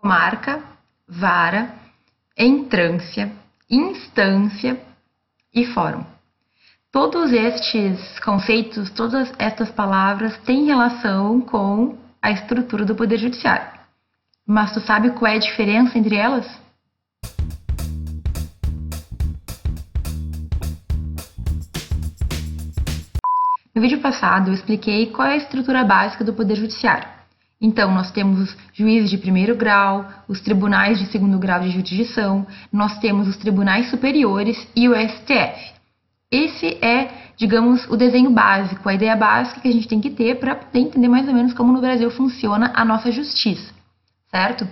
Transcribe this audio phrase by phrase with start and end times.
[0.00, 0.62] comarca,
[1.06, 1.74] vara,
[2.36, 3.30] entrância,
[3.68, 4.80] instância
[5.54, 6.04] e fórum.
[6.90, 13.78] Todos estes conceitos, todas estas palavras têm relação com a estrutura do Poder Judiciário.
[14.46, 16.46] Mas tu sabe qual é a diferença entre elas?
[23.72, 27.19] No vídeo passado eu expliquei qual é a estrutura básica do Poder Judiciário.
[27.60, 32.46] Então, nós temos os juízes de primeiro grau, os tribunais de segundo grau de jurisdição,
[32.72, 35.74] nós temos os tribunais superiores e o STF.
[36.32, 40.38] Esse é, digamos, o desenho básico, a ideia básica que a gente tem que ter
[40.38, 43.74] para poder entender mais ou menos como no Brasil funciona a nossa justiça,
[44.30, 44.66] certo?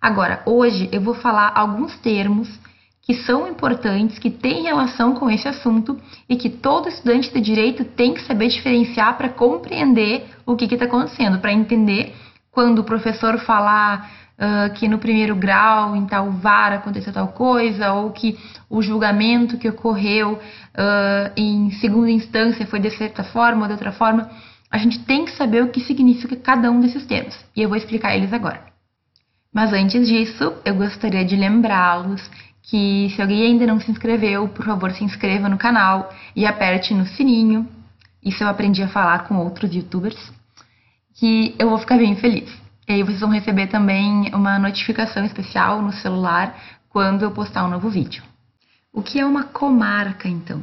[0.00, 2.48] Agora, hoje eu vou falar alguns termos
[3.02, 7.84] que são importantes, que têm relação com esse assunto e que todo estudante de direito
[7.84, 12.14] tem que saber diferenciar para compreender o que está acontecendo, para entender
[12.50, 17.92] quando o professor falar uh, que no primeiro grau, em tal vara, aconteceu tal coisa,
[17.92, 23.66] ou que o julgamento que ocorreu uh, em segunda instância foi de certa forma ou
[23.66, 24.30] de outra forma.
[24.70, 27.76] A gente tem que saber o que significa cada um desses termos e eu vou
[27.76, 28.70] explicar eles agora.
[29.52, 32.30] Mas antes disso, eu gostaria de lembrá-los
[32.62, 36.94] que se alguém ainda não se inscreveu, por favor, se inscreva no canal e aperte
[36.94, 37.68] no sininho.
[38.22, 40.32] Isso eu aprendi a falar com outros youtubers,
[41.20, 42.50] que eu vou ficar bem feliz.
[42.88, 47.68] E aí vocês vão receber também uma notificação especial no celular quando eu postar um
[47.68, 48.22] novo vídeo.
[48.90, 50.62] O que é uma comarca, então?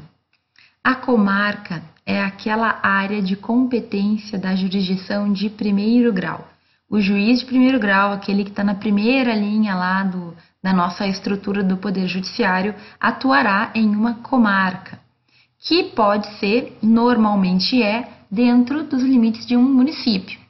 [0.84, 6.50] A comarca é aquela área de competência da jurisdição de primeiro grau.
[6.90, 10.34] O juiz de primeiro grau, aquele que está na primeira linha lá do,
[10.64, 15.00] da nossa estrutura do Poder Judiciário, atuará em uma comarca,
[15.60, 20.47] que pode ser, normalmente é, dentro dos limites de um município.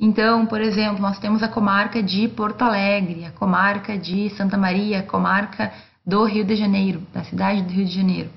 [0.00, 5.00] Então, por exemplo, nós temos a comarca de Porto Alegre, a comarca de Santa Maria,
[5.00, 5.70] a comarca
[6.06, 8.30] do Rio de Janeiro, da cidade do Rio de Janeiro,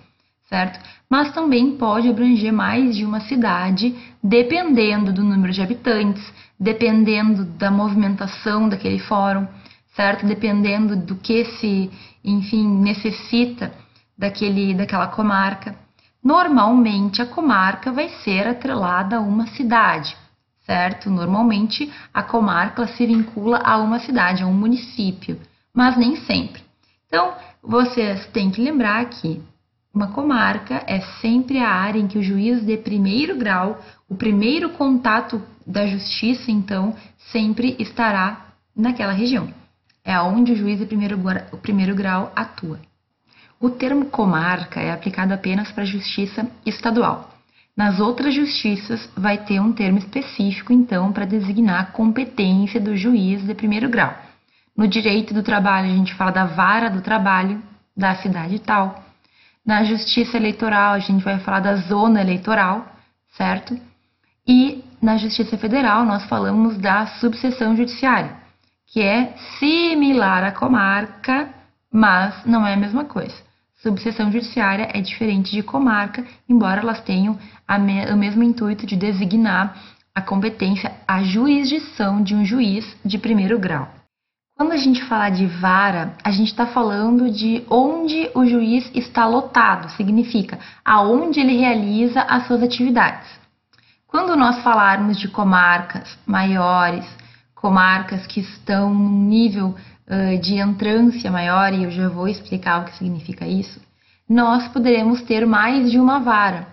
[0.49, 0.79] certo?
[1.09, 6.23] Mas também pode abranger mais de uma cidade, dependendo do número de habitantes,
[6.59, 9.47] dependendo da movimentação daquele fórum
[9.95, 10.25] certo?
[10.25, 11.91] Dependendo do que se,
[12.23, 13.71] enfim, necessita
[14.17, 15.75] daquele, daquela comarca.
[16.23, 20.15] Normalmente a comarca vai ser atrelada a uma cidade,
[20.65, 21.09] certo?
[21.09, 25.39] Normalmente a comarca se vincula a uma cidade, a um município,
[25.73, 26.61] mas nem sempre.
[27.07, 29.41] Então, vocês têm que lembrar que
[29.93, 33.79] uma comarca é sempre a área em que o juiz de primeiro grau,
[34.09, 36.95] o primeiro contato da justiça, então,
[37.31, 39.53] sempre estará naquela região
[40.03, 41.17] é onde o juiz de primeiro,
[41.51, 42.79] o primeiro grau atua.
[43.59, 47.32] O termo comarca é aplicado apenas para a justiça estadual.
[47.75, 53.43] Nas outras justiças, vai ter um termo específico, então, para designar a competência do juiz
[53.43, 54.13] de primeiro grau.
[54.77, 57.61] No direito do trabalho, a gente fala da vara do trabalho
[57.95, 59.03] da cidade tal.
[59.65, 62.85] Na justiça eleitoral, a gente vai falar da zona eleitoral,
[63.37, 63.79] certo?
[64.47, 68.43] E na justiça federal, nós falamos da subseção judiciária
[68.93, 71.49] que é similar à comarca,
[71.91, 73.35] mas não é a mesma coisa.
[73.83, 77.37] Subseção judiciária é diferente de comarca, embora elas tenham
[77.81, 79.77] me o mesmo intuito de designar
[80.15, 83.89] a competência, a jurisdição de um juiz de primeiro grau.
[84.55, 89.25] Quando a gente fala de vara, a gente está falando de onde o juiz está
[89.25, 93.27] lotado, significa aonde ele realiza as suas atividades.
[94.07, 97.05] Quando nós falarmos de comarcas maiores,
[97.53, 99.75] comarcas que estão num nível
[100.13, 103.81] uh, de entrância maior, e eu já vou explicar o que significa isso,
[104.29, 106.67] nós poderemos ter mais de uma vara.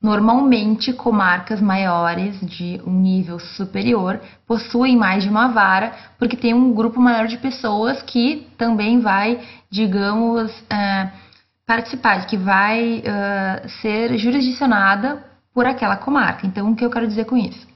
[0.00, 6.74] Normalmente, comarcas maiores de um nível superior possuem mais de uma vara, porque tem um
[6.74, 9.40] grupo maior de pessoas que também vai,
[9.70, 11.10] digamos, uh,
[11.66, 15.24] participar, que vai uh, ser jurisdicionada
[15.54, 16.46] por aquela comarca.
[16.46, 17.66] Então, o que eu quero dizer com isso?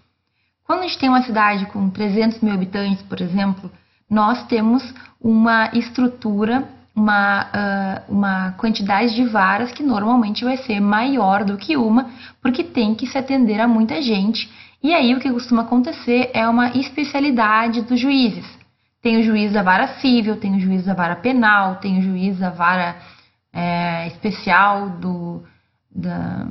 [0.65, 3.71] Quando a gente tem uma cidade com 300 mil habitantes, por exemplo,
[4.09, 11.45] nós temos uma estrutura, uma, uh, uma quantidade de varas que normalmente vai ser maior
[11.45, 12.11] do que uma,
[12.41, 14.51] porque tem que se atender a muita gente.
[14.83, 18.47] E aí o que costuma acontecer é uma especialidade dos juízes.
[19.03, 22.39] Tem o juiz da vara civil, tem o juiz da vara penal, tem o juiz
[22.39, 22.97] da vara
[23.53, 25.43] é, especial do,
[25.95, 26.47] da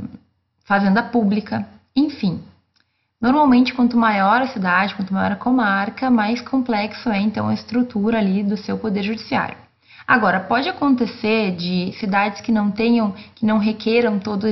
[0.65, 2.41] fazenda pública, enfim.
[3.25, 8.19] Normalmente, quanto maior a cidade, quanto maior a comarca, mais complexo é então a estrutura
[8.19, 9.57] ali do seu poder judiciário.
[10.07, 14.47] Agora, pode acontecer de cidades que não tenham, que não requeram toda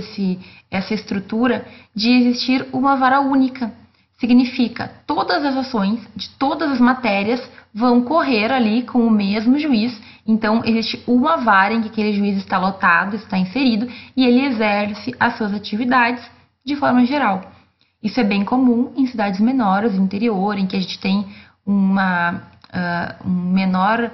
[0.71, 3.71] essa estrutura, de existir uma vara única.
[4.17, 10.01] Significa todas as ações de todas as matérias vão correr ali com o mesmo juiz.
[10.25, 13.87] Então, existe uma vara em que aquele juiz está lotado, está inserido,
[14.17, 16.23] e ele exerce as suas atividades
[16.65, 17.53] de forma geral.
[18.03, 21.25] Isso é bem comum em cidades menores, no interior, em que a gente tem
[21.65, 24.11] uma, uh, um menor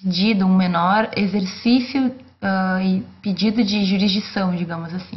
[0.00, 5.16] pedido, um menor exercício uh, e pedido de jurisdição, digamos assim,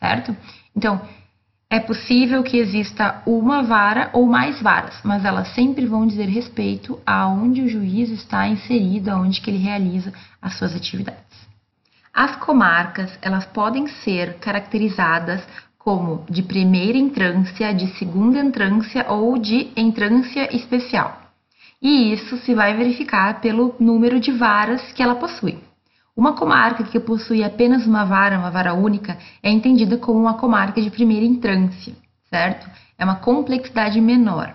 [0.00, 0.36] certo?
[0.74, 1.00] Então,
[1.70, 7.00] é possível que exista uma vara ou mais varas, mas elas sempre vão dizer respeito
[7.06, 11.22] a onde o juiz está inserido, aonde que ele realiza as suas atividades.
[12.12, 15.42] As comarcas, elas podem ser caracterizadas
[15.84, 21.20] como de primeira entrância, de segunda entrância ou de entrância especial.
[21.80, 25.58] E isso se vai verificar pelo número de varas que ela possui.
[26.16, 30.80] Uma comarca que possui apenas uma vara, uma vara única, é entendida como uma comarca
[30.80, 31.94] de primeira entrância,
[32.30, 32.70] certo?
[32.96, 34.54] É uma complexidade menor.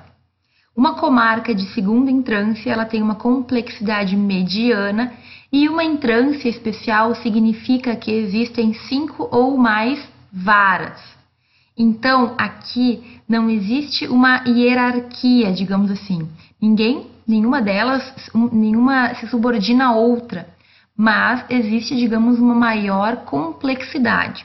[0.73, 5.11] Uma comarca de segunda entrância, ela tem uma complexidade mediana
[5.51, 9.99] e uma entrância especial significa que existem cinco ou mais
[10.31, 11.16] varas.
[11.77, 16.27] Então, aqui não existe uma hierarquia, digamos assim.
[16.59, 18.03] Ninguém, nenhuma delas,
[18.51, 20.57] nenhuma se subordina a outra
[20.97, 24.43] mas existe, digamos, uma maior complexidade.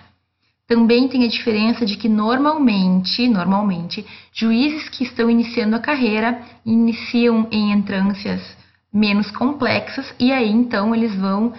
[0.69, 7.49] Também tem a diferença de que normalmente, normalmente, juízes que estão iniciando a carreira iniciam
[7.50, 8.40] em entrâncias
[8.93, 11.55] menos complexas e aí então eles vão uh,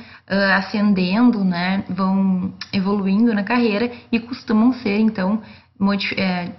[0.56, 5.42] ascendendo, né, vão evoluindo na carreira e costumam ser então
[6.18, 6.52] é,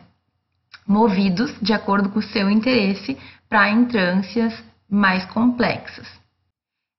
[0.86, 3.16] movidos de acordo com o seu interesse
[3.48, 4.54] para entrâncias
[4.88, 6.06] mais complexas.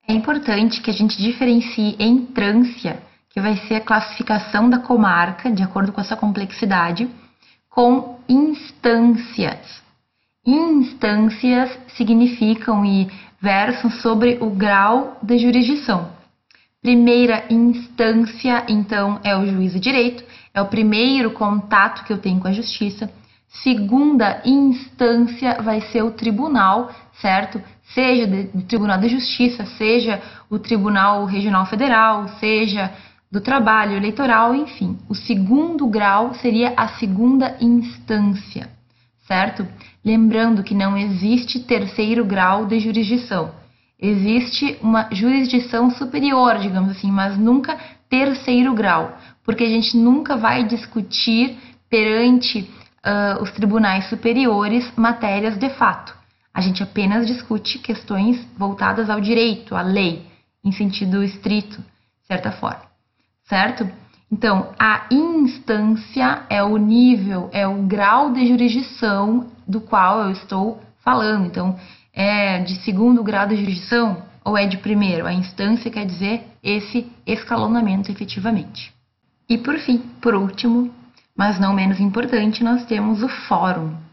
[0.07, 5.63] É importante que a gente diferencie entrância, que vai ser a classificação da comarca, de
[5.63, 7.09] acordo com essa complexidade,
[7.69, 9.83] com instâncias.
[10.45, 16.11] Instâncias significam e versam sobre o grau de jurisdição.
[16.81, 20.23] Primeira instância, então, é o juízo de direito,
[20.55, 23.11] é o primeiro contato que eu tenho com a justiça.
[23.61, 26.89] Segunda instância vai ser o tribunal,
[27.21, 27.61] certo?
[27.93, 32.91] seja do Tribunal de Justiça, seja o Tribunal Regional Federal, seja
[33.31, 34.97] do trabalho eleitoral, enfim.
[35.09, 38.69] O segundo grau seria a segunda instância,
[39.27, 39.67] certo?
[40.03, 43.51] Lembrando que não existe terceiro grau de jurisdição.
[43.99, 47.77] Existe uma jurisdição superior, digamos assim, mas nunca
[48.09, 51.57] terceiro grau, porque a gente nunca vai discutir
[51.89, 52.61] perante
[53.05, 56.15] uh, os tribunais superiores matérias de fato.
[56.53, 60.25] A gente apenas discute questões voltadas ao direito, à lei,
[60.63, 62.81] em sentido estrito, de certa forma,
[63.43, 63.87] certo?
[64.31, 70.81] Então, a instância é o nível, é o grau de jurisdição do qual eu estou
[71.03, 71.45] falando.
[71.45, 71.77] Então,
[72.11, 75.25] é de segundo grau de jurisdição ou é de primeiro?
[75.25, 78.93] A instância quer dizer esse escalonamento efetivamente.
[79.49, 80.93] E por fim, por último,
[81.35, 84.05] mas não menos importante, nós temos o fórum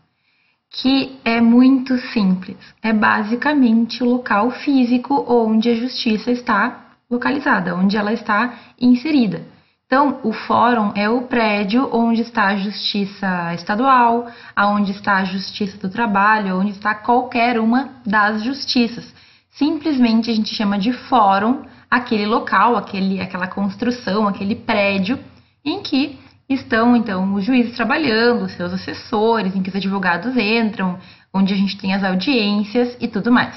[0.72, 2.56] que é muito simples.
[2.82, 9.42] É basicamente o local físico onde a justiça está localizada, onde ela está inserida.
[9.86, 14.26] Então, o fórum é o prédio onde está a justiça estadual,
[14.56, 19.12] aonde está a justiça do trabalho, onde está qualquer uma das justiças.
[19.52, 25.18] Simplesmente a gente chama de fórum aquele local, aquele, aquela construção, aquele prédio
[25.62, 26.18] em que
[26.48, 30.98] estão então os juízes trabalhando, os seus assessores, em que os advogados entram,
[31.32, 33.54] onde a gente tem as audiências e tudo mais.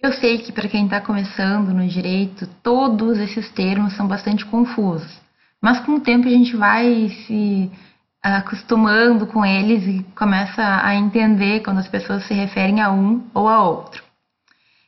[0.00, 5.20] Eu sei que para quem está começando no direito, todos esses termos são bastante confusos,
[5.60, 7.70] mas com o tempo a gente vai se
[8.22, 13.48] acostumando com eles e começa a entender quando as pessoas se referem a um ou
[13.48, 14.09] a outro.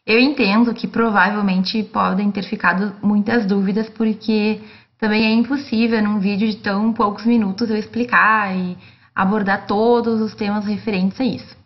[0.04, 4.60] Eu entendo que provavelmente podem ter ficado muitas dúvidas, porque
[4.98, 8.76] também é impossível num vídeo de tão poucos minutos eu explicar e
[9.14, 11.56] abordar todos os temas referentes a isso,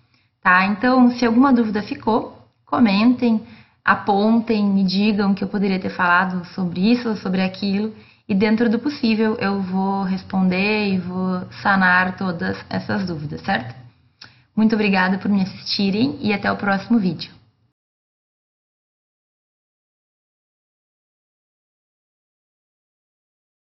[0.42, 0.66] tá?
[0.66, 3.40] Então, se alguma dúvida ficou, comentem,
[3.84, 7.94] apontem, me digam que eu poderia ter falado sobre isso ou sobre aquilo
[8.28, 13.74] e dentro do possível eu vou responder e vou sanar todas essas dúvidas, certo?
[14.54, 17.35] Muito obrigada por me assistirem e até o próximo vídeo.